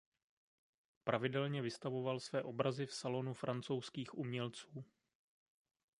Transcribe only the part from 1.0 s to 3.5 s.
Pravidelně vystavoval své obrazy v Salonu